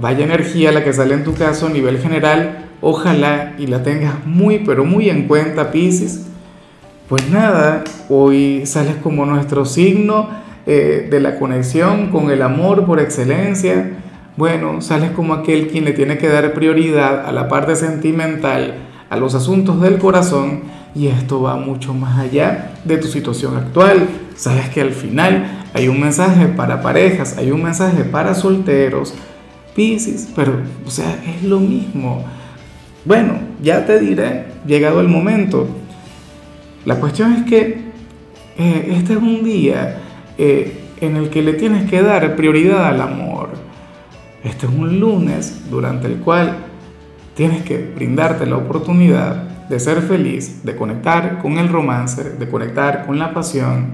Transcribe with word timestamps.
vaya 0.00 0.24
energía 0.24 0.72
la 0.72 0.84
que 0.84 0.92
sale 0.92 1.14
en 1.14 1.24
tu 1.24 1.34
caso 1.34 1.66
a 1.66 1.70
nivel 1.70 1.98
general, 1.98 2.66
ojalá 2.80 3.54
y 3.58 3.66
la 3.66 3.82
tengas 3.82 4.24
muy 4.26 4.60
pero 4.60 4.84
muy 4.84 5.10
en 5.10 5.26
cuenta, 5.26 5.70
Piscis. 5.70 6.26
Pues 7.08 7.30
nada, 7.30 7.84
hoy 8.08 8.66
sales 8.66 8.96
como 9.02 9.24
nuestro 9.24 9.64
signo 9.64 10.28
eh, 10.66 11.08
de 11.10 11.20
la 11.20 11.38
conexión 11.38 12.10
con 12.10 12.30
el 12.30 12.42
amor 12.42 12.84
por 12.84 13.00
excelencia. 13.00 13.92
Bueno, 14.36 14.82
sales 14.82 15.12
como 15.12 15.34
aquel 15.34 15.68
quien 15.68 15.84
le 15.86 15.92
tiene 15.92 16.18
que 16.18 16.28
dar 16.28 16.52
prioridad 16.52 17.26
a 17.26 17.32
la 17.32 17.48
parte 17.48 17.74
sentimental, 17.74 18.74
a 19.08 19.16
los 19.16 19.34
asuntos 19.34 19.80
del 19.80 19.98
corazón, 19.98 20.64
y 20.94 21.06
esto 21.06 21.40
va 21.40 21.56
mucho 21.56 21.94
más 21.94 22.18
allá 22.18 22.72
de 22.84 22.98
tu 22.98 23.08
situación 23.08 23.56
actual. 23.56 24.06
Sabes 24.36 24.68
que 24.68 24.80
al 24.80 24.92
final 24.92 25.64
hay 25.74 25.88
un 25.88 26.00
mensaje 26.00 26.46
para 26.46 26.82
parejas, 26.82 27.36
hay 27.38 27.50
un 27.50 27.62
mensaje 27.62 28.04
para 28.04 28.34
solteros, 28.34 29.14
Piscis, 29.78 30.28
pero, 30.34 30.54
o 30.84 30.90
sea, 30.90 31.22
es 31.24 31.44
lo 31.44 31.60
mismo. 31.60 32.24
Bueno, 33.04 33.34
ya 33.62 33.86
te 33.86 34.00
diré, 34.00 34.46
llegado 34.66 35.00
el 35.00 35.06
momento. 35.06 35.68
La 36.84 36.96
cuestión 36.96 37.32
es 37.34 37.44
que 37.44 37.78
eh, 38.58 38.94
este 38.96 39.12
es 39.12 39.18
un 39.20 39.44
día 39.44 39.98
eh, 40.36 40.80
en 41.00 41.14
el 41.14 41.30
que 41.30 41.42
le 41.42 41.52
tienes 41.52 41.88
que 41.88 42.02
dar 42.02 42.34
prioridad 42.34 42.86
al 42.86 43.00
amor. 43.00 43.50
Este 44.42 44.66
es 44.66 44.72
un 44.72 44.98
lunes 44.98 45.70
durante 45.70 46.08
el 46.08 46.16
cual 46.16 46.56
tienes 47.36 47.62
que 47.62 47.78
brindarte 47.78 48.46
la 48.46 48.56
oportunidad 48.56 49.68
de 49.68 49.78
ser 49.78 50.02
feliz, 50.02 50.64
de 50.64 50.74
conectar 50.74 51.38
con 51.38 51.56
el 51.56 51.68
romance, 51.68 52.30
de 52.30 52.48
conectar 52.48 53.06
con 53.06 53.20
la 53.20 53.32
pasión. 53.32 53.92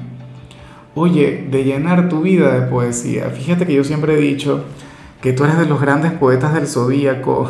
Oye, 0.94 1.46
de 1.50 1.62
llenar 1.62 2.08
tu 2.08 2.22
vida 2.22 2.58
de 2.58 2.68
poesía. 2.68 3.24
Fíjate 3.28 3.66
que 3.66 3.74
yo 3.74 3.84
siempre 3.84 4.14
he 4.14 4.18
dicho 4.22 4.64
que 5.24 5.32
tú 5.32 5.44
eres 5.44 5.56
de 5.56 5.64
los 5.64 5.80
grandes 5.80 6.12
poetas 6.12 6.52
del 6.52 6.66
zodíaco. 6.66 7.48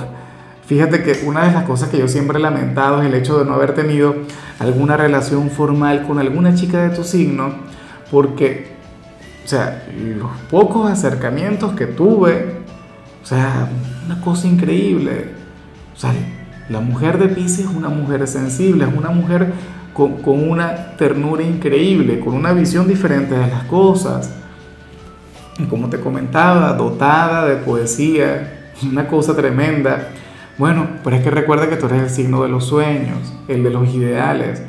Fíjate 0.64 1.02
que 1.02 1.24
una 1.26 1.44
de 1.44 1.52
las 1.52 1.64
cosas 1.64 1.88
que 1.88 1.98
yo 1.98 2.06
siempre 2.06 2.38
he 2.38 2.40
lamentado 2.40 3.02
es 3.02 3.08
el 3.08 3.14
hecho 3.14 3.36
de 3.40 3.44
no 3.44 3.54
haber 3.54 3.74
tenido 3.74 4.14
alguna 4.60 4.96
relación 4.96 5.50
formal 5.50 6.06
con 6.06 6.20
alguna 6.20 6.54
chica 6.54 6.88
de 6.88 6.94
tu 6.94 7.02
signo, 7.02 7.52
porque, 8.12 8.76
o 9.44 9.48
sea, 9.48 9.88
los 9.92 10.30
pocos 10.52 10.88
acercamientos 10.88 11.72
que 11.72 11.86
tuve, 11.86 12.58
o 13.20 13.26
sea, 13.26 13.68
una 14.06 14.20
cosa 14.20 14.46
increíble. 14.46 15.32
O 15.96 15.98
sea, 15.98 16.12
la 16.68 16.78
mujer 16.78 17.18
de 17.18 17.26
Pisces 17.26 17.66
es 17.66 17.74
una 17.74 17.88
mujer 17.88 18.28
sensible, 18.28 18.84
es 18.84 18.96
una 18.96 19.10
mujer 19.10 19.52
con, 19.92 20.22
con 20.22 20.48
una 20.48 20.96
ternura 20.96 21.42
increíble, 21.42 22.20
con 22.20 22.34
una 22.34 22.52
visión 22.52 22.86
diferente 22.86 23.34
de 23.34 23.48
las 23.48 23.64
cosas 23.64 24.30
como 25.68 25.88
te 25.88 26.00
comentaba, 26.00 26.72
dotada 26.72 27.46
de 27.46 27.56
poesía, 27.56 28.72
una 28.82 29.06
cosa 29.06 29.36
tremenda. 29.36 30.08
Bueno, 30.58 30.86
pero 31.02 31.16
es 31.16 31.22
que 31.22 31.30
recuerda 31.30 31.68
que 31.68 31.76
tú 31.76 31.86
eres 31.86 32.02
el 32.02 32.10
signo 32.10 32.42
de 32.42 32.48
los 32.48 32.64
sueños, 32.64 33.32
el 33.48 33.62
de 33.62 33.70
los 33.70 33.92
ideales. 33.94 34.62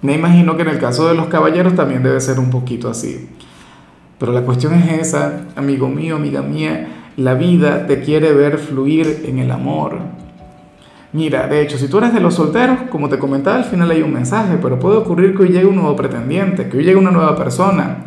Me 0.00 0.14
imagino 0.14 0.56
que 0.56 0.62
en 0.62 0.68
el 0.68 0.78
caso 0.78 1.08
de 1.08 1.14
los 1.14 1.26
caballeros 1.26 1.74
también 1.74 2.02
debe 2.02 2.20
ser 2.20 2.38
un 2.38 2.50
poquito 2.50 2.88
así. 2.88 3.28
Pero 4.18 4.32
la 4.32 4.42
cuestión 4.42 4.74
es 4.74 5.00
esa, 5.00 5.46
amigo 5.56 5.88
mío, 5.88 6.16
amiga 6.16 6.42
mía, 6.42 6.88
la 7.16 7.34
vida 7.34 7.86
te 7.86 8.00
quiere 8.00 8.32
ver 8.32 8.58
fluir 8.58 9.24
en 9.26 9.38
el 9.38 9.50
amor. 9.50 9.98
Mira, 11.12 11.46
de 11.46 11.60
hecho, 11.60 11.76
si 11.76 11.88
tú 11.88 11.98
eres 11.98 12.14
de 12.14 12.20
los 12.20 12.34
solteros, 12.34 12.78
como 12.90 13.08
te 13.08 13.18
comentaba, 13.18 13.56
al 13.56 13.64
final 13.64 13.90
hay 13.90 14.00
un 14.00 14.12
mensaje, 14.12 14.58
pero 14.62 14.78
puede 14.78 14.96
ocurrir 14.96 15.36
que 15.36 15.42
hoy 15.42 15.48
llegue 15.50 15.66
un 15.66 15.76
nuevo 15.76 15.94
pretendiente, 15.94 16.68
que 16.68 16.78
hoy 16.78 16.84
llegue 16.84 16.96
una 16.96 17.10
nueva 17.10 17.36
persona 17.36 17.98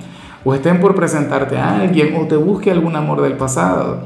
o 0.45 0.53
estén 0.53 0.79
por 0.79 0.95
presentarte 0.95 1.57
a 1.57 1.81
alguien 1.81 2.16
o 2.16 2.28
te 2.28 2.38
busque 2.38 2.72
algún 2.72 2.95
amor 2.95 3.22
del 3.22 3.33
pasado. 3.33 4.03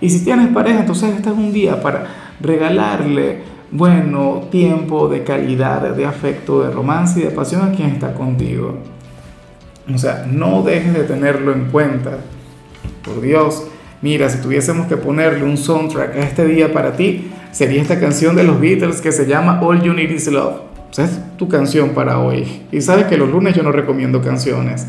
Y 0.00 0.08
si 0.08 0.24
tienes 0.24 0.48
pareja, 0.48 0.80
entonces 0.80 1.14
este 1.14 1.28
es 1.28 1.36
un 1.36 1.52
día 1.52 1.82
para 1.82 2.06
regalarle, 2.40 3.42
bueno, 3.70 4.42
tiempo 4.50 5.08
de 5.08 5.24
calidad, 5.24 5.94
de 5.94 6.06
afecto, 6.06 6.62
de 6.62 6.70
romance 6.70 7.20
y 7.20 7.24
de 7.24 7.30
pasión 7.30 7.62
a 7.62 7.72
quien 7.72 7.90
está 7.90 8.14
contigo. 8.14 8.78
O 9.92 9.98
sea, 9.98 10.24
no 10.30 10.62
dejes 10.62 10.94
de 10.94 11.02
tenerlo 11.02 11.52
en 11.52 11.66
cuenta. 11.66 12.18
Por 13.04 13.20
Dios, 13.20 13.64
mira, 14.00 14.28
si 14.28 14.40
tuviésemos 14.40 14.86
que 14.86 14.96
ponerle 14.96 15.44
un 15.44 15.56
soundtrack 15.56 16.16
a 16.16 16.20
este 16.20 16.46
día 16.46 16.72
para 16.72 16.92
ti, 16.92 17.32
sería 17.50 17.82
esta 17.82 17.98
canción 17.98 18.36
de 18.36 18.44
los 18.44 18.60
Beatles 18.60 19.00
que 19.00 19.10
se 19.10 19.26
llama 19.26 19.60
All 19.60 19.82
You 19.82 19.92
Need 19.92 20.10
Is 20.10 20.30
Love. 20.30 20.54
O 20.90 20.94
sea, 20.94 21.06
es 21.06 21.20
tu 21.36 21.48
canción 21.48 21.90
para 21.90 22.20
hoy. 22.20 22.62
Y 22.70 22.80
sabes 22.80 23.06
que 23.06 23.16
los 23.16 23.30
lunes 23.30 23.56
yo 23.56 23.62
no 23.62 23.72
recomiendo 23.72 24.20
canciones. 24.20 24.86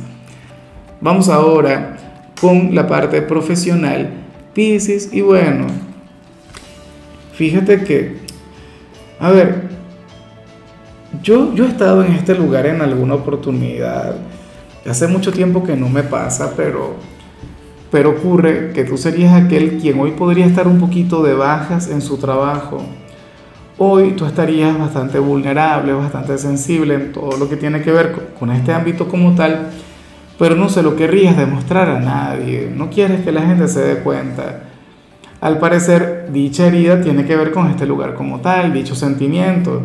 Vamos 1.03 1.27
ahora 1.27 1.97
con 2.39 2.73
la 2.73 2.87
parte 2.87 3.21
profesional, 3.21 4.09
Pisces, 4.53 5.13
y 5.13 5.19
bueno, 5.19 5.65
fíjate 7.33 7.83
que, 7.83 8.19
a 9.19 9.29
ver, 9.29 9.63
yo, 11.21 11.53
yo 11.53 11.65
he 11.65 11.67
estado 11.67 12.05
en 12.05 12.13
este 12.13 12.33
lugar 12.35 12.67
en 12.67 12.81
alguna 12.81 13.15
oportunidad, 13.15 14.15
hace 14.89 15.07
mucho 15.07 15.33
tiempo 15.33 15.61
que 15.65 15.75
no 15.75 15.89
me 15.89 16.03
pasa, 16.03 16.53
pero, 16.55 16.95
pero 17.91 18.11
ocurre 18.11 18.71
que 18.71 18.85
tú 18.85 18.97
serías 18.97 19.33
aquel 19.33 19.79
quien 19.79 19.99
hoy 19.99 20.11
podría 20.11 20.45
estar 20.45 20.69
un 20.69 20.79
poquito 20.79 21.21
de 21.21 21.33
bajas 21.33 21.89
en 21.89 21.99
su 21.99 22.15
trabajo. 22.15 22.81
Hoy 23.77 24.11
tú 24.11 24.25
estarías 24.25 24.79
bastante 24.79 25.19
vulnerable, 25.19 25.91
bastante 25.91 26.37
sensible 26.37 26.93
en 26.93 27.11
todo 27.11 27.35
lo 27.35 27.49
que 27.49 27.57
tiene 27.57 27.81
que 27.81 27.91
ver 27.91 28.29
con 28.39 28.51
este 28.51 28.71
ámbito 28.71 29.09
como 29.09 29.35
tal 29.35 29.69
pero 30.43 30.57
no 30.57 30.67
se 30.67 30.83
lo 30.83 30.97
querrías 30.97 31.37
demostrar 31.37 31.89
a 31.89 32.01
nadie, 32.01 32.69
no 32.69 32.89
quieres 32.89 33.21
que 33.21 33.31
la 33.31 33.43
gente 33.43 33.65
se 33.69 33.79
dé 33.79 33.95
cuenta. 33.99 34.63
Al 35.39 35.57
parecer, 35.57 36.27
dicha 36.33 36.67
herida 36.67 36.99
tiene 36.99 37.23
que 37.23 37.37
ver 37.37 37.53
con 37.53 37.69
este 37.69 37.85
lugar 37.85 38.13
como 38.13 38.41
tal, 38.41 38.73
dicho 38.73 38.93
sentimiento. 38.93 39.81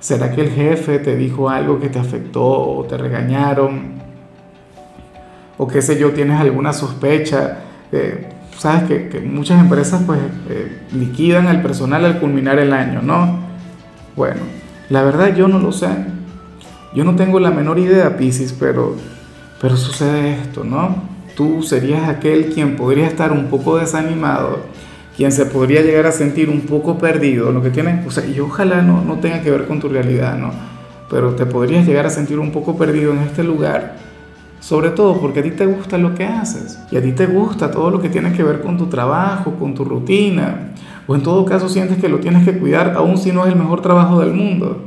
¿Será 0.00 0.32
que 0.32 0.40
el 0.40 0.50
jefe 0.50 0.98
te 0.98 1.14
dijo 1.14 1.48
algo 1.48 1.78
que 1.78 1.88
te 1.88 2.00
afectó 2.00 2.42
o 2.42 2.82
te 2.82 2.98
regañaron? 2.98 3.92
O 5.56 5.68
qué 5.68 5.80
sé 5.82 5.96
yo, 5.96 6.10
tienes 6.10 6.40
alguna 6.40 6.72
sospecha. 6.72 7.58
Sabes 8.58 9.08
que, 9.08 9.20
muchas 9.20 9.60
empresas 9.60 10.02
pues 10.04 10.18
eh, 10.48 10.80
liquidan 10.94 11.46
al 11.46 11.62
personal 11.62 12.04
al 12.04 12.18
culminar 12.18 12.58
el 12.58 12.72
año, 12.72 13.02
¿no? 13.02 13.38
Bueno, 14.16 14.40
la 14.88 15.04
verdad 15.04 15.32
yo 15.32 15.46
no 15.46 15.60
lo 15.60 15.70
sé. 15.70 15.90
Yo 16.92 17.04
no 17.04 17.14
tengo 17.14 17.38
la 17.38 17.52
menor 17.52 17.78
idea, 17.78 18.16
Piscis, 18.16 18.52
pero 18.52 18.96
pero 19.60 19.76
sucede 19.76 20.32
esto, 20.40 20.64
¿no? 20.64 20.96
Tú 21.36 21.62
serías 21.62 22.08
aquel 22.08 22.46
quien 22.52 22.76
podría 22.76 23.06
estar 23.06 23.30
un 23.30 23.46
poco 23.46 23.78
desanimado, 23.78 24.60
quien 25.16 25.32
se 25.32 25.46
podría 25.46 25.82
llegar 25.82 26.06
a 26.06 26.12
sentir 26.12 26.48
un 26.48 26.62
poco 26.62 26.98
perdido, 26.98 27.52
lo 27.52 27.62
que 27.62 27.70
tiene, 27.70 28.02
o 28.06 28.10
sea, 28.10 28.26
y 28.26 28.40
ojalá 28.40 28.82
no, 28.82 29.04
no 29.04 29.16
tenga 29.16 29.42
que 29.42 29.50
ver 29.50 29.66
con 29.66 29.78
tu 29.78 29.88
realidad, 29.88 30.38
¿no? 30.38 30.50
Pero 31.10 31.34
te 31.34 31.44
podrías 31.44 31.86
llegar 31.86 32.06
a 32.06 32.10
sentir 32.10 32.38
un 32.38 32.52
poco 32.52 32.76
perdido 32.76 33.12
en 33.12 33.18
este 33.18 33.44
lugar, 33.44 33.96
sobre 34.60 34.90
todo 34.90 35.20
porque 35.20 35.40
a 35.40 35.42
ti 35.42 35.50
te 35.50 35.66
gusta 35.66 35.98
lo 35.98 36.14
que 36.14 36.24
haces 36.24 36.78
y 36.90 36.96
a 36.96 37.02
ti 37.02 37.12
te 37.12 37.26
gusta 37.26 37.70
todo 37.70 37.90
lo 37.90 38.00
que 38.00 38.08
tiene 38.08 38.32
que 38.32 38.42
ver 38.42 38.60
con 38.62 38.78
tu 38.78 38.86
trabajo, 38.86 39.54
con 39.54 39.74
tu 39.74 39.84
rutina, 39.84 40.72
o 41.06 41.14
en 41.14 41.22
todo 41.22 41.44
caso 41.44 41.68
sientes 41.68 41.98
que 41.98 42.08
lo 42.08 42.18
tienes 42.20 42.44
que 42.44 42.58
cuidar, 42.58 42.94
aun 42.96 43.18
si 43.18 43.32
no 43.32 43.44
es 43.44 43.52
el 43.52 43.58
mejor 43.58 43.82
trabajo 43.82 44.20
del 44.20 44.32
mundo. 44.32 44.84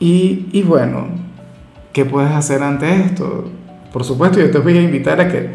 Y, 0.00 0.46
y 0.52 0.62
bueno, 0.62 1.23
¿Qué 1.94 2.04
puedes 2.04 2.32
hacer 2.32 2.60
ante 2.64 2.92
esto? 2.92 3.44
Por 3.92 4.02
supuesto, 4.02 4.40
yo 4.40 4.50
te 4.50 4.58
voy 4.58 4.76
a 4.76 4.82
invitar 4.82 5.20
a 5.20 5.28
que, 5.28 5.48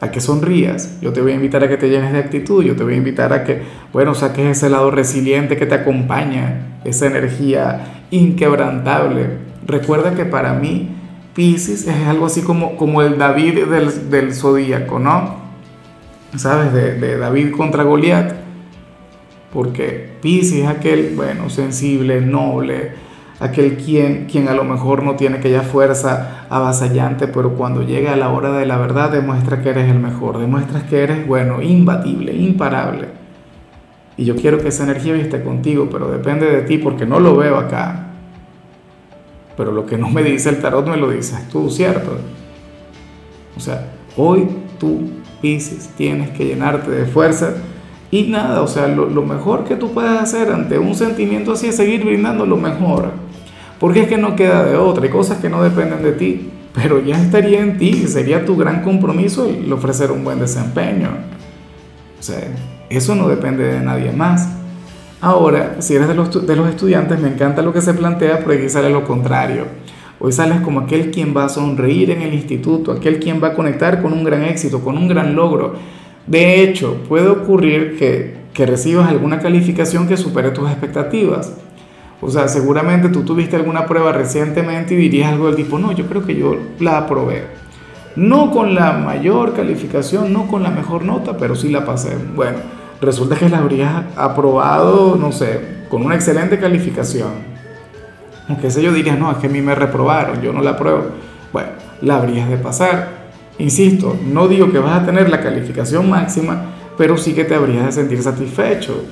a 0.00 0.10
que 0.10 0.18
sonrías, 0.18 0.98
yo 1.02 1.12
te 1.12 1.20
voy 1.20 1.32
a 1.32 1.34
invitar 1.34 1.62
a 1.62 1.68
que 1.68 1.76
te 1.76 1.90
llenes 1.90 2.14
de 2.14 2.20
actitud, 2.20 2.64
yo 2.64 2.74
te 2.74 2.82
voy 2.82 2.94
a 2.94 2.96
invitar 2.96 3.34
a 3.34 3.44
que, 3.44 3.60
bueno, 3.92 4.14
saques 4.14 4.46
ese 4.46 4.70
lado 4.70 4.90
resiliente 4.90 5.58
que 5.58 5.66
te 5.66 5.74
acompaña, 5.74 6.78
esa 6.84 7.04
energía 7.04 8.06
inquebrantable. 8.10 9.26
Recuerda 9.66 10.14
que 10.14 10.24
para 10.24 10.54
mí 10.54 10.88
Pisces 11.34 11.86
es 11.86 12.06
algo 12.06 12.24
así 12.24 12.40
como, 12.40 12.78
como 12.78 13.02
el 13.02 13.18
David 13.18 13.66
del, 13.66 14.08
del 14.08 14.34
zodíaco, 14.34 14.98
¿no? 14.98 15.36
¿Sabes? 16.34 16.72
De, 16.72 16.94
de 16.98 17.18
David 17.18 17.50
contra 17.50 17.82
Goliat. 17.82 18.32
Porque 19.52 20.14
Pisces 20.22 20.60
es 20.60 20.66
aquel, 20.66 21.12
bueno, 21.14 21.50
sensible, 21.50 22.22
noble, 22.22 23.03
aquel 23.40 23.76
quien, 23.76 24.26
quien 24.26 24.48
a 24.48 24.54
lo 24.54 24.64
mejor 24.64 25.02
no 25.02 25.16
tiene 25.16 25.38
aquella 25.38 25.62
fuerza 25.62 26.46
avasallante, 26.48 27.28
pero 27.28 27.54
cuando 27.54 27.82
llega 27.82 28.12
a 28.12 28.16
la 28.16 28.30
hora 28.30 28.52
de 28.52 28.66
la 28.66 28.76
verdad 28.76 29.10
demuestra 29.10 29.62
que 29.62 29.70
eres 29.70 29.90
el 29.90 29.98
mejor, 29.98 30.38
demuestras 30.38 30.84
que 30.84 31.02
eres, 31.02 31.26
bueno, 31.26 31.60
imbatible, 31.60 32.32
imparable. 32.32 33.08
Y 34.16 34.24
yo 34.24 34.36
quiero 34.36 34.58
que 34.58 34.68
esa 34.68 34.84
energía 34.84 35.16
esté 35.16 35.42
contigo, 35.42 35.88
pero 35.90 36.10
depende 36.10 36.46
de 36.46 36.62
ti 36.62 36.78
porque 36.78 37.04
no 37.04 37.18
lo 37.18 37.36
veo 37.36 37.56
acá. 37.56 38.06
Pero 39.56 39.72
lo 39.72 39.86
que 39.86 39.98
no 39.98 40.08
me 40.08 40.22
dice 40.22 40.50
el 40.50 40.60
tarot 40.60 40.86
me 40.86 40.96
lo 40.96 41.10
dices 41.10 41.48
tú, 41.48 41.70
¿cierto? 41.70 42.16
O 43.56 43.60
sea, 43.60 43.92
hoy 44.16 44.48
tú, 44.78 45.10
Pisces, 45.40 45.90
tienes 45.96 46.30
que 46.30 46.44
llenarte 46.44 46.90
de 46.90 47.06
fuerza 47.06 47.54
y 48.10 48.24
nada, 48.24 48.62
o 48.62 48.68
sea, 48.68 48.86
lo, 48.86 49.06
lo, 49.06 49.22
mejor 49.22 49.64
que 49.64 49.74
tú 49.74 49.92
puedes 49.92 50.12
hacer 50.12 50.52
ante 50.52 50.78
un 50.78 50.94
sentimiento 50.94 51.52
así 51.52 51.66
es 51.66 51.76
seguir 51.76 52.04
brindando 52.04 52.46
lo 52.46 52.56
mejor. 52.56 53.23
Porque 53.78 54.02
es 54.02 54.08
que 54.08 54.16
no 54.18 54.36
queda 54.36 54.64
de 54.64 54.76
otra, 54.76 55.04
hay 55.04 55.10
cosas 55.10 55.38
que 55.38 55.48
no 55.48 55.62
dependen 55.62 56.02
de 56.02 56.12
ti, 56.12 56.50
pero 56.74 57.00
ya 57.00 57.20
estaría 57.20 57.60
en 57.60 57.78
ti, 57.78 58.06
sería 58.06 58.44
tu 58.44 58.56
gran 58.56 58.82
compromiso 58.82 59.46
el 59.46 59.72
ofrecer 59.72 60.10
un 60.10 60.24
buen 60.24 60.38
desempeño. 60.38 61.10
O 62.18 62.22
sea, 62.22 62.40
eso 62.88 63.14
no 63.14 63.28
depende 63.28 63.64
de 63.64 63.80
nadie 63.80 64.12
más. 64.12 64.48
Ahora, 65.20 65.76
si 65.80 65.94
eres 65.94 66.08
de 66.08 66.14
los, 66.14 66.46
de 66.46 66.56
los 66.56 66.68
estudiantes, 66.68 67.18
me 67.18 67.28
encanta 67.28 67.62
lo 67.62 67.72
que 67.72 67.80
se 67.80 67.94
plantea, 67.94 68.40
pero 68.40 68.52
aquí 68.52 68.68
sale 68.68 68.90
lo 68.90 69.04
contrario. 69.04 69.64
Hoy 70.20 70.32
sales 70.32 70.60
como 70.60 70.80
aquel 70.80 71.10
quien 71.10 71.36
va 71.36 71.44
a 71.44 71.48
sonreír 71.48 72.10
en 72.10 72.22
el 72.22 72.34
instituto, 72.34 72.92
aquel 72.92 73.18
quien 73.18 73.42
va 73.42 73.48
a 73.48 73.54
conectar 73.54 74.00
con 74.00 74.12
un 74.12 74.24
gran 74.24 74.42
éxito, 74.44 74.80
con 74.80 74.96
un 74.96 75.08
gran 75.08 75.34
logro. 75.34 75.74
De 76.26 76.62
hecho, 76.62 77.02
puede 77.08 77.28
ocurrir 77.28 77.96
que, 77.98 78.36
que 78.52 78.66
recibas 78.66 79.08
alguna 79.08 79.40
calificación 79.40 80.06
que 80.06 80.16
supere 80.16 80.50
tus 80.50 80.70
expectativas. 80.70 81.52
O 82.24 82.30
sea, 82.30 82.48
seguramente 82.48 83.10
tú 83.10 83.22
tuviste 83.22 83.54
alguna 83.54 83.84
prueba 83.84 84.10
recientemente 84.10 84.94
y 84.94 84.96
dirías 84.96 85.30
algo 85.30 85.46
del 85.46 85.56
tipo, 85.56 85.78
no, 85.78 85.92
yo 85.92 86.06
creo 86.06 86.24
que 86.24 86.34
yo 86.34 86.56
la 86.80 86.96
aprobé. 86.96 87.44
No 88.16 88.50
con 88.50 88.74
la 88.74 88.94
mayor 88.94 89.52
calificación, 89.52 90.32
no 90.32 90.46
con 90.46 90.62
la 90.62 90.70
mejor 90.70 91.04
nota, 91.04 91.36
pero 91.36 91.54
sí 91.54 91.68
la 91.68 91.84
pasé. 91.84 92.16
Bueno, 92.34 92.58
resulta 93.02 93.36
que 93.36 93.50
la 93.50 93.58
habrías 93.58 94.04
aprobado, 94.16 95.16
no 95.16 95.32
sé, 95.32 95.60
con 95.90 96.02
una 96.02 96.14
excelente 96.14 96.58
calificación. 96.58 97.28
Aunque 98.48 98.70
sé 98.70 98.82
yo 98.82 98.90
dirías, 98.90 99.18
no, 99.18 99.30
es 99.30 99.36
que 99.36 99.48
a 99.48 99.50
mí 99.50 99.60
me 99.60 99.74
reprobaron, 99.74 100.40
yo 100.40 100.50
no 100.54 100.62
la 100.62 100.70
apruebo. 100.70 101.04
Bueno, 101.52 101.68
la 102.00 102.16
habrías 102.16 102.48
de 102.48 102.56
pasar. 102.56 103.24
Insisto, 103.58 104.16
no 104.24 104.48
digo 104.48 104.72
que 104.72 104.78
vas 104.78 105.02
a 105.02 105.04
tener 105.04 105.28
la 105.28 105.42
calificación 105.42 106.08
máxima, 106.08 106.70
pero 106.96 107.18
sí 107.18 107.34
que 107.34 107.44
te 107.44 107.54
habrías 107.54 107.84
de 107.84 107.92
sentir 107.92 108.22
satisfecho. 108.22 109.04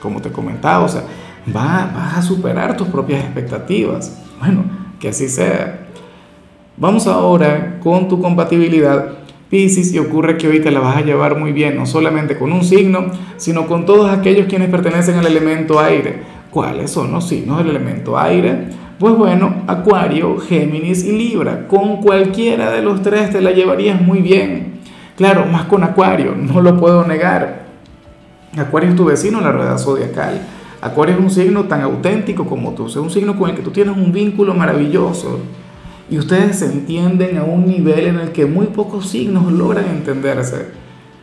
Como 0.00 0.22
te 0.22 0.32
comentaba, 0.32 0.84
o 0.84 0.88
sea, 0.88 1.02
vas, 1.46 1.94
vas 1.94 2.18
a 2.18 2.22
superar 2.22 2.76
tus 2.76 2.88
propias 2.88 3.24
expectativas. 3.24 4.18
Bueno, 4.40 4.64
que 4.98 5.08
así 5.08 5.28
sea. 5.28 5.86
Vamos 6.76 7.06
ahora 7.06 7.78
con 7.80 8.08
tu 8.08 8.20
compatibilidad 8.20 9.22
Piscis 9.52 9.92
y 9.92 9.98
ocurre 9.98 10.38
que 10.38 10.48
hoy 10.48 10.60
te 10.60 10.70
la 10.70 10.80
vas 10.80 10.96
a 10.96 11.02
llevar 11.02 11.38
muy 11.38 11.52
bien, 11.52 11.76
no 11.76 11.84
solamente 11.84 12.38
con 12.38 12.52
un 12.52 12.64
signo, 12.64 13.10
sino 13.36 13.66
con 13.66 13.84
todos 13.84 14.10
aquellos 14.10 14.46
quienes 14.46 14.70
pertenecen 14.70 15.16
al 15.18 15.26
elemento 15.26 15.78
aire. 15.78 16.22
¿Cuáles 16.50 16.90
son 16.90 17.12
los 17.12 17.28
signos 17.28 17.58
del 17.58 17.68
elemento 17.68 18.18
aire? 18.18 18.68
Pues 18.98 19.14
bueno, 19.14 19.64
Acuario, 19.66 20.38
Géminis 20.38 21.04
y 21.04 21.12
Libra. 21.12 21.68
Con 21.68 21.98
cualquiera 21.98 22.70
de 22.70 22.80
los 22.80 23.02
tres 23.02 23.30
te 23.30 23.42
la 23.42 23.50
llevarías 23.50 24.00
muy 24.00 24.22
bien. 24.22 24.80
Claro, 25.16 25.44
más 25.44 25.66
con 25.66 25.84
Acuario, 25.84 26.34
no 26.34 26.62
lo 26.62 26.78
puedo 26.78 27.06
negar. 27.06 27.66
Acuario 28.56 28.88
es 28.88 28.96
tu 28.96 29.04
vecino 29.04 29.36
en 29.36 29.44
la 29.44 29.52
rueda 29.52 29.76
zodiacal. 29.76 30.40
Acuario 30.82 31.14
es 31.14 31.20
un 31.20 31.30
signo 31.30 31.62
tan 31.66 31.80
auténtico 31.82 32.44
como 32.44 32.72
tú, 32.72 32.88
es 32.88 32.96
un 32.96 33.08
signo 33.08 33.38
con 33.38 33.48
el 33.48 33.54
que 33.54 33.62
tú 33.62 33.70
tienes 33.70 33.96
un 33.96 34.10
vínculo 34.10 34.52
maravilloso 34.52 35.38
y 36.10 36.18
ustedes 36.18 36.58
se 36.58 36.66
entienden 36.66 37.38
a 37.38 37.44
un 37.44 37.66
nivel 37.66 38.06
en 38.08 38.18
el 38.18 38.32
que 38.32 38.46
muy 38.46 38.66
pocos 38.66 39.08
signos 39.08 39.52
logran 39.52 39.84
entenderse. 39.88 40.66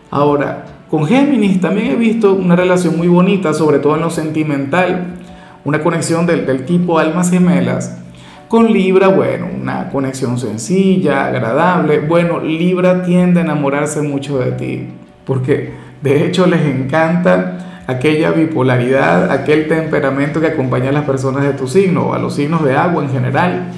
Ahora, 0.10 0.66
con 0.90 1.06
Géminis 1.06 1.60
también 1.60 1.88
he 1.88 1.96
visto 1.98 2.34
una 2.34 2.56
relación 2.56 2.98
muy 2.98 3.10
bonita, 3.10 3.54
sobre 3.54 3.80
todo 3.80 3.96
en 3.96 4.02
lo 4.02 4.10
sentimental, 4.10 5.18
una 5.66 5.84
conexión 5.84 6.26
del, 6.26 6.46
del 6.46 6.64
tipo 6.66 6.98
almas 6.98 7.30
gemelas. 7.30 8.00
Con 8.48 8.72
Libra, 8.72 9.10
bueno, 9.10 9.48
una 9.62 9.90
conexión 9.90 10.40
sencilla, 10.40 11.26
agradable. 11.26 12.00
Bueno, 12.00 12.40
Libra 12.40 13.04
tiende 13.04 13.42
a 13.42 13.44
enamorarse 13.44 14.02
mucho 14.02 14.40
de 14.40 14.54
ti, 14.54 14.88
porque 15.26 15.74
de 16.02 16.26
hecho 16.26 16.48
les 16.48 16.62
encanta 16.62 17.69
aquella 17.90 18.32
bipolaridad, 18.32 19.32
aquel 19.32 19.68
temperamento 19.68 20.40
que 20.40 20.48
acompaña 20.48 20.90
a 20.90 20.92
las 20.92 21.06
personas 21.06 21.44
de 21.44 21.54
tu 21.54 21.68
signo, 21.68 22.10
o 22.10 22.14
a 22.14 22.20
los 22.20 22.36
signos 22.36 22.64
de 22.64 22.76
agua 22.76 23.04
en 23.04 23.10
general. 23.10 23.72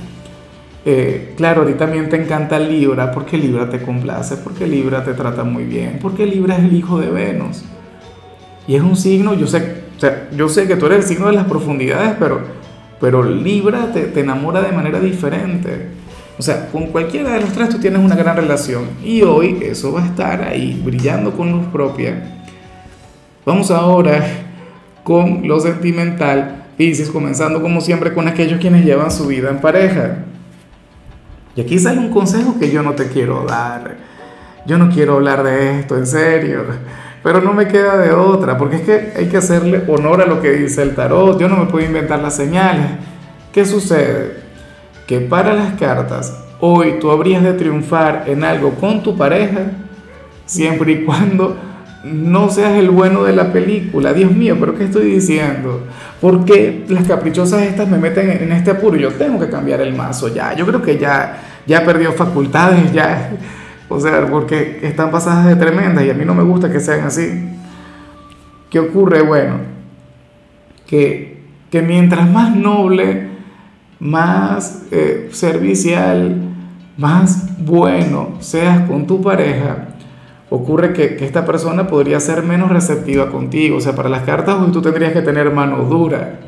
Eh, 0.84 1.34
claro, 1.38 1.62
a 1.62 1.66
ti 1.66 1.74
también 1.74 2.10
te 2.10 2.22
encanta 2.22 2.60
Libra 2.60 3.12
porque 3.12 3.38
Libra 3.38 3.70
te 3.70 3.82
complace, 3.82 4.38
porque 4.38 4.68
Libra 4.68 5.04
te 5.04 5.14
trata 5.14 5.44
muy 5.44 5.64
bien, 5.64 6.00
porque 6.02 6.26
Libra 6.26 6.58
es 6.58 6.66
el 6.66 6.76
hijo 6.76 7.00
de 7.00 7.10
Venus. 7.10 7.64
Y 8.68 8.76
es 8.76 8.82
un 8.82 8.98
signo, 8.98 9.34
yo 9.34 9.48
sé, 9.48 9.84
yo 10.36 10.50
sé 10.50 10.68
que 10.68 10.76
tú 10.76 10.88
eres 10.88 11.00
el 11.00 11.04
signo 11.04 11.28
de 11.28 11.34
las 11.34 11.46
profundidades, 11.46 12.16
pero, 12.20 12.42
pero 13.00 13.24
Libra 13.24 13.94
te, 13.94 14.02
te 14.04 14.20
enamora 14.20 14.62
de 14.62 14.74
manera 14.74 15.00
diferente. 15.00 15.88
O 16.38 16.42
sea, 16.42 16.68
con 16.70 16.88
cualquiera 16.88 17.34
de 17.34 17.42
los 17.42 17.54
tres 17.54 17.70
tú 17.70 17.78
tienes 17.78 18.02
una 18.02 18.16
gran 18.16 18.36
relación. 18.36 18.86
Y 19.04 19.22
hoy 19.22 19.60
eso 19.62 19.94
va 19.94 20.04
a 20.04 20.08
estar 20.08 20.42
ahí, 20.42 20.82
brillando 20.84 21.32
con 21.32 21.52
luz 21.52 21.66
propia. 21.68 22.41
Vamos 23.46 23.72
ahora 23.72 24.24
con 25.04 25.48
lo 25.48 25.60
sentimental. 25.60 26.66
Pisces, 26.78 27.10
comenzando 27.10 27.62
como 27.62 27.82
siempre 27.82 28.14
con 28.14 28.28
aquellos 28.28 28.60
quienes 28.60 28.86
llevan 28.86 29.12
su 29.12 29.28
vida 29.28 29.50
en 29.50 29.60
pareja. 29.60 30.20
Y 31.56 31.62
aquí 31.62 31.80
sale 31.80 32.00
un 32.00 32.12
consejo 32.12 32.58
que 32.60 32.72
yo 32.72 32.84
no 32.84 32.94
te 32.94 33.08
quiero 33.08 33.44
dar. 33.46 33.98
Yo 34.66 34.78
no 34.78 34.90
quiero 34.90 35.16
hablar 35.16 35.44
de 35.44 35.80
esto, 35.80 35.98
en 35.98 36.06
serio. 36.06 36.66
Pero 37.24 37.42
no 37.42 37.54
me 37.54 37.68
queda 37.68 37.98
de 37.98 38.12
otra, 38.12 38.58
porque 38.58 38.78
es 38.78 38.82
que 38.84 39.14
hay 39.16 39.26
que 39.28 39.38
hacerle 39.38 39.84
honor 39.88 40.22
a 40.22 40.26
lo 40.26 40.42
que 40.42 40.52
dice 40.52 40.84
el 40.84 40.96
tarot. 40.96 41.40
Yo 41.40 41.48
no 41.48 41.58
me 41.58 41.66
puedo 41.66 41.86
inventar 41.86 42.20
las 42.20 42.36
señales. 42.36 42.86
¿Qué 43.52 43.66
sucede? 43.66 44.38
Que 45.08 45.20
para 45.20 45.54
las 45.54 45.74
cartas, 45.74 46.34
hoy 46.60 46.98
tú 47.00 47.12
habrías 47.12 47.44
de 47.44 47.54
triunfar 47.54 48.26
en 48.28 48.44
algo 48.44 48.76
con 48.76 49.04
tu 49.04 49.18
pareja, 49.18 49.72
siempre 50.46 50.92
y 50.94 51.04
cuando 51.04 51.58
no 52.04 52.50
seas 52.50 52.74
el 52.74 52.90
bueno 52.90 53.24
de 53.24 53.34
la 53.34 53.52
película. 53.54 54.14
Dios 54.14 54.32
mío, 54.32 54.58
pero 54.60 54.76
¿qué 54.76 54.86
estoy 54.86 55.06
diciendo? 55.06 55.86
¿Por 56.20 56.46
qué 56.46 56.86
las 56.88 57.08
caprichosas 57.08 57.64
estas 57.64 57.90
me 57.90 57.98
meten 57.98 58.30
en 58.30 58.52
este 58.52 58.72
apuro? 58.72 58.98
Yo 58.98 59.12
tengo 59.12 59.40
que 59.40 59.50
cambiar 59.50 59.82
el 59.82 59.94
mazo 59.94 60.28
ya. 60.28 60.54
Yo 60.54 60.66
creo 60.66 60.82
que 60.82 60.98
ya, 60.98 61.42
ya 61.66 61.86
perdió 61.86 62.12
facultades, 62.14 62.92
ya. 62.92 63.32
O 63.90 64.00
sea, 64.00 64.26
porque 64.28 64.80
están 64.84 65.12
pasadas 65.12 65.48
de 65.48 65.56
tremendas 65.56 66.06
y 66.06 66.10
a 66.10 66.14
mí 66.14 66.26
no 66.26 66.34
me 66.34 66.44
gusta 66.44 66.72
que 66.72 66.80
sean 66.80 67.02
así. 67.02 67.50
¿Qué 68.70 68.80
ocurre? 68.80 69.22
Bueno, 69.22 69.58
que, 70.88 71.44
que 71.70 71.82
mientras 71.82 72.30
más 72.30 72.56
noble, 72.56 73.30
más 74.00 74.84
eh, 74.92 75.30
servicial, 75.32 76.36
más 76.98 77.58
bueno 77.64 78.38
seas 78.40 78.88
con 78.88 79.08
tu 79.08 79.22
pareja, 79.22 79.90
ocurre 80.52 80.92
que, 80.92 81.18
esta 81.22 81.46
persona 81.46 81.88
podría 81.88 82.20
ser 82.20 82.44
menos 82.44 82.70
receptiva 82.70 83.32
contigo. 83.32 83.78
O 83.78 83.82
sea, 83.82 83.96
para 83.96 84.10
las 84.10 84.24
cartas 84.24 84.58
hoy 84.60 84.72
tú 84.72 84.82
tendrías 84.82 85.14
que 85.14 85.22
tener 85.22 85.52
mano 85.52 85.78
dura. 85.86 86.42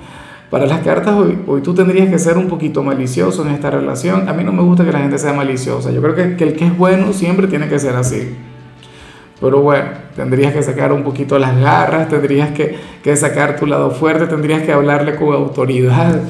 Para 0.50 0.68
las 0.68 0.82
cartas 0.82 1.16
hoy, 1.16 1.40
hoy 1.48 1.62
tú 1.62 1.74
tendrías 1.74 2.10
que 2.10 2.20
ser 2.20 2.38
un 2.38 2.48
poquito 2.48 2.84
malicioso 2.84 3.48
en 3.48 3.54
esta 3.54 3.72
relación. 3.72 4.30
A 4.30 4.34
mí 4.34 4.44
no 4.44 4.52
me 4.52 4.62
gusta 4.62 4.86
que 4.86 4.92
la 4.92 5.00
gente 5.00 5.18
sea 5.18 5.34
maliciosa. 5.34 5.90
Yo 5.90 6.02
creo 6.02 6.14
que, 6.14 6.36
que 6.36 6.44
el 6.44 6.54
que 6.54 6.66
es 6.66 6.78
bueno 6.78 7.12
siempre 7.14 7.48
tiene 7.48 7.70
que 7.70 7.80
ser 7.80 7.96
así. 7.96 8.36
Pero 9.40 9.62
bueno, 9.62 9.86
tendrías 10.16 10.54
que 10.54 10.62
sacar 10.62 10.92
un 10.92 11.04
poquito 11.04 11.40
las 11.40 11.60
garras, 11.60 12.08
tendrías 12.10 12.52
que, 12.52 12.76
que 13.02 13.16
sacar 13.16 13.56
tu 13.56 13.66
lado 13.66 13.90
fuerte, 13.92 14.28
tendrías 14.28 14.64
que 14.64 14.74
hablarle 14.74 15.16
con 15.16 15.34
autoridad. 15.34 16.22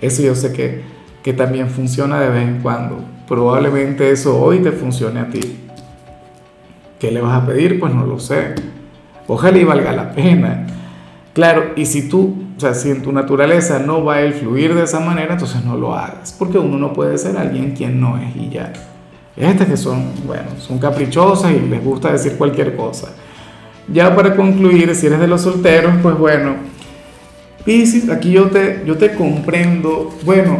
Eso 0.00 0.22
yo 0.22 0.34
sé 0.34 0.52
que, 0.52 0.82
que 1.22 1.34
también 1.34 1.68
funciona 1.68 2.18
de 2.18 2.30
vez 2.30 2.48
en 2.48 2.60
cuando. 2.60 2.98
Probablemente 3.28 4.10
eso 4.10 4.40
hoy 4.40 4.60
te 4.60 4.72
funcione 4.72 5.20
a 5.20 5.28
ti. 5.28 5.67
¿Qué 6.98 7.10
le 7.12 7.20
vas 7.20 7.42
a 7.42 7.46
pedir? 7.46 7.78
Pues 7.78 7.94
no 7.94 8.06
lo 8.06 8.18
sé. 8.18 8.54
Ojalá 9.26 9.58
y 9.58 9.64
valga 9.64 9.92
la 9.92 10.12
pena. 10.12 10.66
Claro, 11.32 11.72
y 11.76 11.86
si 11.86 12.08
tú, 12.08 12.34
o 12.56 12.60
sea, 12.60 12.74
si 12.74 12.90
en 12.90 13.02
tu 13.02 13.12
naturaleza 13.12 13.78
no 13.78 14.04
va 14.04 14.18
a 14.18 14.32
fluir 14.32 14.74
de 14.74 14.82
esa 14.82 14.98
manera, 14.98 15.34
entonces 15.34 15.64
no 15.64 15.76
lo 15.76 15.94
hagas, 15.94 16.34
porque 16.36 16.58
uno 16.58 16.78
no 16.78 16.92
puede 16.92 17.16
ser 17.16 17.36
alguien 17.36 17.76
quien 17.76 18.00
no 18.00 18.18
es 18.18 18.34
y 18.34 18.48
ya. 18.48 18.72
Estas 19.36 19.68
que 19.68 19.76
son, 19.76 20.06
bueno, 20.26 20.48
son 20.58 20.80
caprichosas 20.80 21.52
y 21.52 21.60
les 21.60 21.84
gusta 21.84 22.10
decir 22.10 22.36
cualquier 22.36 22.74
cosa. 22.74 23.14
Ya 23.86 24.14
para 24.16 24.34
concluir, 24.34 24.92
si 24.96 25.06
eres 25.06 25.20
de 25.20 25.28
los 25.28 25.42
solteros, 25.42 25.94
pues 26.02 26.18
bueno, 26.18 26.56
Piscis, 27.64 28.08
aquí 28.08 28.32
yo 28.32 28.46
te, 28.46 28.82
yo 28.84 28.96
te 28.96 29.14
comprendo, 29.14 30.10
bueno, 30.24 30.58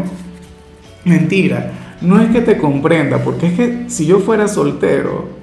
mentira, 1.05 1.73
no 2.01 2.21
es 2.21 2.31
que 2.31 2.41
te 2.41 2.59
comprenda, 2.59 3.19
porque 3.25 3.47
es 3.49 3.53
que 3.55 3.85
si 3.89 4.07
yo 4.07 4.21
fuera 4.21 4.47
soltero, 4.47 5.38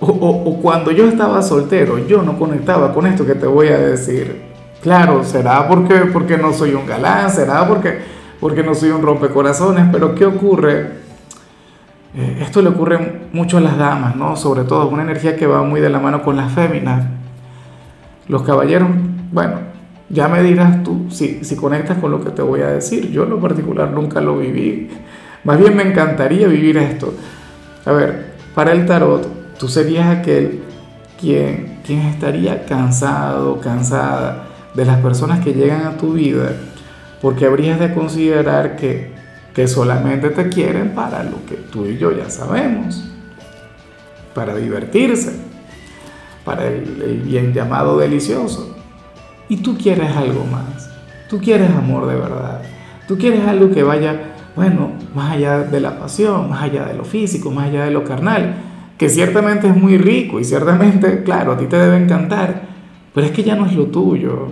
o, 0.00 0.58
cuando 0.62 0.90
yo 0.92 1.08
estaba 1.08 1.42
soltero, 1.42 1.98
yo 2.06 2.22
no 2.22 2.38
conectaba 2.38 2.92
con 2.92 3.06
esto 3.06 3.26
que 3.26 3.34
te 3.34 3.46
voy 3.46 3.68
a 3.68 3.78
decir. 3.78 4.42
Claro, 4.82 5.24
será 5.24 5.66
porque, 5.66 5.94
porque 6.12 6.38
no 6.38 6.52
soy 6.52 6.74
un 6.74 6.86
galán, 6.86 7.30
será 7.30 7.66
porque, 7.66 7.98
porque 8.40 8.62
no 8.62 8.74
soy 8.74 8.90
un 8.90 9.02
rompecorazones, 9.02 9.86
pero 9.90 10.14
¿qué 10.14 10.24
ocurre? 10.24 10.98
Eh, 12.14 12.38
esto 12.40 12.62
le 12.62 12.68
ocurre 12.68 13.22
mucho 13.32 13.58
a 13.58 13.60
las 13.60 13.76
damas, 13.76 14.14
¿no? 14.14 14.36
Sobre 14.36 14.64
todo, 14.64 14.88
una 14.88 15.02
energía 15.02 15.36
que 15.36 15.46
va 15.46 15.62
muy 15.62 15.80
de 15.80 15.90
la 15.90 15.98
mano 15.98 16.22
con 16.22 16.36
las 16.36 16.52
féminas. 16.52 17.04
Los 18.28 18.42
caballeros, 18.42 18.88
bueno, 19.32 19.56
ya 20.08 20.28
me 20.28 20.42
dirás 20.42 20.82
tú 20.84 21.06
si, 21.10 21.44
si 21.44 21.56
conectas 21.56 21.98
con 21.98 22.12
lo 22.12 22.22
que 22.22 22.30
te 22.30 22.42
voy 22.42 22.60
a 22.60 22.68
decir. 22.68 23.10
Yo 23.10 23.24
en 23.24 23.30
lo 23.30 23.40
particular 23.40 23.90
nunca 23.90 24.20
lo 24.20 24.38
viví. 24.38 24.90
Más 25.42 25.58
bien 25.58 25.76
me 25.76 25.82
encantaría 25.82 26.46
vivir 26.46 26.76
esto. 26.76 27.12
A 27.84 27.92
ver, 27.92 28.34
para 28.54 28.72
el 28.72 28.86
tarot, 28.86 29.37
tú 29.58 29.68
serías 29.68 30.06
aquel 30.18 30.62
quien, 31.20 31.80
quien 31.84 32.00
estaría 32.00 32.64
cansado, 32.64 33.60
cansada 33.60 34.46
de 34.74 34.84
las 34.84 34.98
personas 35.00 35.44
que 35.44 35.52
llegan 35.52 35.86
a 35.86 35.96
tu 35.96 36.12
vida, 36.12 36.52
porque 37.20 37.46
habrías 37.46 37.80
de 37.80 37.92
considerar 37.92 38.76
que, 38.76 39.12
que 39.54 39.66
solamente 39.66 40.30
te 40.30 40.48
quieren 40.48 40.94
para 40.94 41.24
lo 41.24 41.44
que 41.46 41.56
tú 41.56 41.86
y 41.86 41.98
yo 41.98 42.16
ya 42.16 42.30
sabemos, 42.30 43.04
para 44.34 44.54
divertirse, 44.54 45.32
para 46.44 46.66
el, 46.66 47.02
el 47.02 47.20
bien 47.22 47.52
llamado 47.52 47.98
delicioso. 47.98 48.76
Y 49.48 49.56
tú 49.56 49.76
quieres 49.76 50.14
algo 50.16 50.44
más, 50.44 50.90
tú 51.28 51.40
quieres 51.40 51.70
amor 51.70 52.06
de 52.06 52.14
verdad, 52.14 52.62
tú 53.08 53.18
quieres 53.18 53.46
algo 53.48 53.70
que 53.70 53.82
vaya, 53.82 54.34
bueno, 54.54 54.92
más 55.14 55.32
allá 55.32 55.60
de 55.60 55.80
la 55.80 55.98
pasión, 55.98 56.50
más 56.50 56.62
allá 56.62 56.84
de 56.84 56.94
lo 56.94 57.04
físico, 57.04 57.50
más 57.50 57.68
allá 57.68 57.86
de 57.86 57.90
lo 57.90 58.04
carnal, 58.04 58.67
que 58.98 59.08
ciertamente 59.08 59.68
es 59.68 59.76
muy 59.76 59.96
rico 59.96 60.40
y 60.40 60.44
ciertamente, 60.44 61.22
claro, 61.22 61.52
a 61.52 61.56
ti 61.56 61.66
te 61.66 61.76
debe 61.76 61.96
encantar, 61.96 62.62
pero 63.14 63.26
es 63.26 63.32
que 63.32 63.44
ya 63.44 63.54
no 63.54 63.64
es 63.64 63.74
lo 63.74 63.86
tuyo 63.86 64.48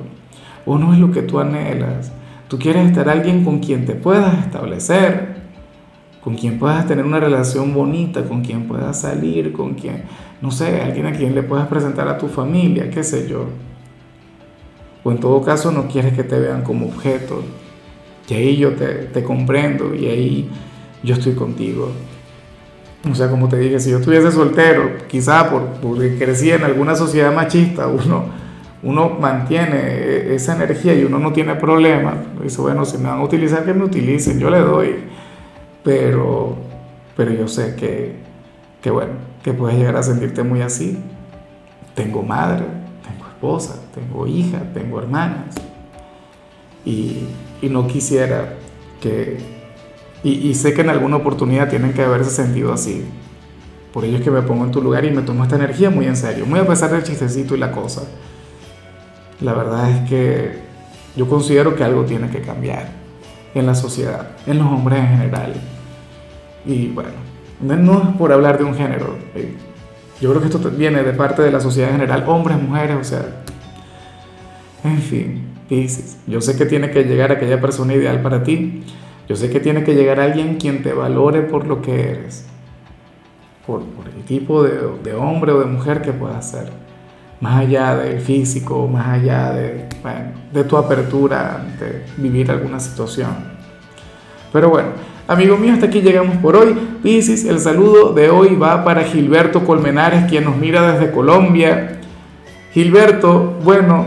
o 0.65 0.79
no 0.79 0.95
es 0.95 1.01
lo 1.01 1.11
que 1.11 1.23
tú 1.23 1.41
anhelas. 1.41 2.13
Tú 2.49 2.59
quieres 2.59 2.87
estar 2.87 3.09
alguien 3.09 3.45
con 3.45 3.59
quien 3.59 3.85
te 3.85 3.97
puedas 3.97 4.39
establecer, 4.39 5.37
con 6.23 6.37
quien 6.37 6.61
puedas 6.61 6.87
tener 6.87 7.05
una 7.05 7.19
relación 7.19 7.75
bonita, 7.75 8.23
con 8.25 8.43
quien 8.43 8.69
puedas 8.69 9.01
salir, 9.01 9.53
con 9.53 9.75
quien, 9.75 10.05
no 10.41 10.53
sé, 10.53 10.81
alguien 10.81 11.07
a 11.07 11.13
quien 11.13 11.35
le 11.35 11.43
puedas 11.43 11.67
presentar 11.67 12.07
a 12.07 12.17
tu 12.17 12.29
familia, 12.29 12.89
qué 12.89 13.03
sé 13.03 13.29
yo. 13.29 13.47
O 15.03 15.11
en 15.11 15.19
todo 15.19 15.43
caso 15.43 15.73
no 15.73 15.89
quieres 15.89 16.15
que 16.15 16.23
te 16.23 16.39
vean 16.39 16.63
como 16.63 16.87
objeto. 16.87 17.43
Y 18.29 18.35
ahí 18.35 18.57
yo 18.57 18.75
te, 18.75 18.87
te 18.87 19.25
comprendo 19.25 19.93
y 19.95 20.07
ahí 20.07 20.51
yo 21.03 21.15
estoy 21.15 21.35
contigo. 21.35 21.91
O 23.11 23.15
sea, 23.15 23.29
como 23.29 23.49
te 23.49 23.59
dije, 23.59 23.79
si 23.79 23.91
yo 23.91 23.99
estuviese 23.99 24.33
soltero, 24.33 24.99
quizá 25.07 25.49
por, 25.51 25.63
porque 25.81 26.17
crecí 26.19 26.51
en 26.51 26.65
alguna 26.65 26.97
sociedad 26.97 27.33
machista, 27.33 27.87
uno 27.87 28.47
uno 28.87 29.09
mantiene 29.09 30.35
esa 30.35 30.55
energía 30.55 30.95
y 30.95 31.05
uno 31.05 31.19
no 31.19 31.33
tiene 31.33 31.57
problema, 31.57 32.15
dice, 32.41 32.61
bueno, 32.61 32.85
si 32.85 32.99
me 32.99 33.09
van 33.09 33.19
a 33.19 33.25
utilizar, 33.25 33.65
que 33.65 33.75
me 33.75 33.85
utilicen, 33.85 34.39
yo 34.39 34.49
le 34.49 34.61
doy, 34.61 34.95
pero, 35.83 36.57
pero 37.17 37.33
yo 37.33 37.49
sé 37.49 37.75
que, 37.75 38.17
que, 38.81 38.91
bueno, 38.91 39.15
que 39.43 39.53
puedes 39.53 39.77
llegar 39.77 39.97
a 39.97 40.03
sentirte 40.03 40.43
muy 40.43 40.61
así. 40.63 40.99
Tengo 41.97 42.23
madre, 42.23 42.65
tengo 43.03 43.29
esposa, 43.29 43.77
tengo 43.93 44.27
hija, 44.27 44.61
tengo 44.75 45.01
hermanas, 45.01 45.57
y, 46.85 47.25
y 47.63 47.69
no 47.69 47.89
quisiera 47.89 48.55
que, 49.01 49.39
y, 50.23 50.55
sé 50.55 50.75
que 50.75 50.81
en 50.81 50.91
alguna 50.91 51.17
oportunidad 51.17 51.69
tienen 51.69 51.93
que 51.93 52.03
haberse 52.03 52.31
sentido 52.31 52.73
así, 52.73 53.05
por 53.93 54.05
ello 54.05 54.19
es 54.19 54.25
que 54.25 54.31
me 54.31 54.43
pongo 54.43 54.65
en 54.65 54.73
tu 54.73 54.83
lugar 54.83 55.05
y 55.05 55.11
me 55.11 55.23
tomo 55.23 55.45
esta 55.45 55.57
energía 55.57 55.91
muy 55.91 56.07
en 56.07 56.17
serio, 56.17 56.47
muy 56.47 56.59
a 56.59 56.67
pesar 56.67 56.91
del 56.91 57.05
chistecito 57.05 57.55
y 57.55 57.59
la 57.59 57.71
cosa 57.71 58.03
la 59.41 59.53
verdad 59.53 59.91
es 59.91 60.09
que 60.09 60.59
yo 61.17 61.29
considero 61.29 61.75
que 61.77 61.85
algo 61.85 62.05
tiene 62.05 62.29
que 62.31 62.41
cambiar 62.41 62.89
en 63.55 63.67
la 63.67 63.75
sociedad, 63.75 64.29
en 64.47 64.59
los 64.59 64.67
hombres 64.67 64.99
en 64.99 65.09
general. 65.09 65.55
Y 66.65 66.89
bueno, 66.89 67.11
no 67.61 68.03
es 68.03 68.17
por 68.17 68.33
hablar 68.33 68.59
de 68.59 68.65
un 68.65 68.75
género. 68.75 69.17
Eh, 69.35 69.55
yo 70.21 70.31
creo 70.31 70.41
que 70.41 70.49
esto 70.49 70.71
viene 70.71 71.03
de 71.03 71.13
parte 71.13 71.43
de 71.43 71.51
la 71.51 71.61
sociedad 71.61 71.91
en 71.91 71.97
general, 71.97 72.25
hombres, 72.27 72.61
mujeres, 72.61 72.97
o 72.99 73.05
sea, 73.05 73.45
en 74.85 74.99
fin, 74.99 75.45
dices, 75.69 76.19
yo 76.27 76.41
sé 76.41 76.57
que 76.57 76.65
tiene 76.65 76.91
que 76.91 77.05
llegar 77.05 77.33
aquella 77.33 77.61
persona 77.61 77.95
ideal 77.95 78.23
para 78.23 78.43
ti, 78.43 78.85
yo 79.29 79.35
sé 79.35 79.51
que 79.51 79.61
tiene 79.61 79.83
que 79.83 79.95
llegar 79.95 80.21
alguien 80.21 80.57
quien 80.57 80.83
te 80.83 80.93
valore 80.93 81.43
por 81.43 81.67
lo 81.67 81.83
que 81.83 82.11
eres, 82.11 82.47
por, 83.67 83.83
el 83.83 84.23
tipo 84.25 84.63
de, 84.63 85.15
hombre 85.15 85.53
o 85.53 85.61
de 85.61 85.67
mujer 85.67 86.03
que 86.03 86.13
puedas 86.13 86.51
ser 86.51 86.71
más 87.41 87.61
allá 87.61 87.97
del 87.97 88.21
físico, 88.21 88.87
más 88.87 89.09
allá 89.09 89.51
de, 89.51 89.89
de 90.53 90.65
tu 90.65 90.77
apertura 90.77 91.57
ante 91.57 92.05
vivir 92.17 92.51
alguna 92.51 92.79
situación. 92.79 93.57
Pero 94.53 94.71
bueno, 94.71 94.91
amigo 95.27 95.57
mío, 95.57 95.75
hasta 95.75 95.87
aquí 95.87 96.01
llegamos 96.01 96.37
por 96.37 96.57
hoy. 96.57 96.75
Piscis, 97.03 97.45
el 97.45 97.59
saludo 97.59 98.13
de 98.13 98.31
hoy 98.31 98.55
va 98.55 98.85
para 98.85 99.03
Gilberto 99.03 99.65
Colmenares, 99.65 100.31
quien 100.31 100.45
nos 100.45 100.57
mira 100.57 100.93
desde 100.93 101.11
Colombia. 101.11 101.99
Gilberto, 102.73 103.59
bueno, 103.65 104.07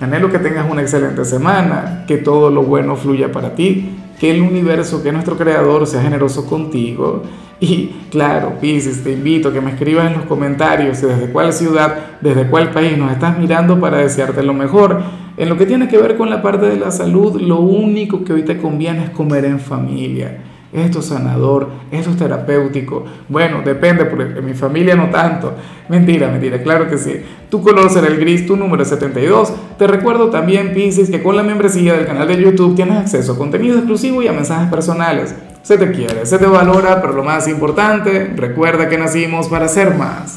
anhelo 0.00 0.30
que 0.30 0.38
tengas 0.38 0.70
una 0.70 0.82
excelente 0.82 1.24
semana, 1.24 2.04
que 2.06 2.18
todo 2.18 2.50
lo 2.50 2.62
bueno 2.62 2.96
fluya 2.96 3.30
para 3.32 3.54
ti, 3.54 3.96
que 4.18 4.30
el 4.30 4.42
universo, 4.42 5.02
que 5.02 5.12
nuestro 5.12 5.36
creador 5.36 5.86
sea 5.86 6.02
generoso 6.02 6.46
contigo 6.46 7.22
y 7.60 7.90
claro, 8.10 8.58
Pisces, 8.60 9.02
te 9.02 9.12
invito 9.12 9.48
a 9.48 9.52
que 9.52 9.60
me 9.60 9.70
escribas 9.70 10.08
en 10.08 10.18
los 10.18 10.26
comentarios 10.26 11.00
desde 11.00 11.30
cuál 11.30 11.52
ciudad, 11.52 12.18
desde 12.20 12.46
cuál 12.48 12.70
país 12.70 12.98
nos 12.98 13.12
estás 13.12 13.38
mirando 13.38 13.80
para 13.80 13.98
desearte 13.98 14.42
lo 14.42 14.54
mejor. 14.54 15.02
En 15.36 15.48
lo 15.48 15.56
que 15.56 15.66
tiene 15.66 15.88
que 15.88 15.98
ver 15.98 16.16
con 16.16 16.30
la 16.30 16.42
parte 16.42 16.66
de 16.66 16.76
la 16.76 16.90
salud, 16.90 17.40
lo 17.40 17.60
único 17.60 18.24
que 18.24 18.32
hoy 18.32 18.42
te 18.42 18.58
conviene 18.58 19.04
es 19.04 19.10
comer 19.10 19.44
en 19.44 19.60
familia. 19.60 20.42
Esto 20.74 20.98
es 20.98 21.06
sanador, 21.06 21.68
esto 21.92 22.10
es 22.10 22.16
terapéutico. 22.16 23.04
Bueno, 23.28 23.62
depende, 23.64 24.06
porque 24.06 24.40
en 24.40 24.44
mi 24.44 24.54
familia 24.54 24.96
no 24.96 25.08
tanto. 25.08 25.54
Mentira, 25.88 26.28
mentira, 26.28 26.60
claro 26.64 26.90
que 26.90 26.98
sí. 26.98 27.22
Tu 27.48 27.62
color 27.62 27.88
será 27.90 28.08
el 28.08 28.18
gris, 28.18 28.44
tu 28.44 28.56
número 28.56 28.82
es 28.82 28.88
72. 28.88 29.52
Te 29.78 29.86
recuerdo 29.86 30.30
también, 30.30 30.74
Pisces, 30.74 31.10
que 31.10 31.22
con 31.22 31.36
la 31.36 31.44
membresía 31.44 31.94
del 31.94 32.06
canal 32.06 32.26
de 32.26 32.42
YouTube 32.42 32.74
tienes 32.74 32.98
acceso 32.98 33.34
a 33.34 33.38
contenido 33.38 33.76
exclusivo 33.76 34.20
y 34.20 34.26
a 34.26 34.32
mensajes 34.32 34.68
personales. 34.68 35.32
Se 35.62 35.78
te 35.78 35.92
quiere, 35.92 36.26
se 36.26 36.38
te 36.38 36.46
valora, 36.46 37.00
pero 37.00 37.12
lo 37.12 37.22
más 37.22 37.46
importante, 37.46 38.32
recuerda 38.34 38.88
que 38.88 38.98
nacimos 38.98 39.48
para 39.48 39.68
ser 39.68 39.94
más. 39.94 40.32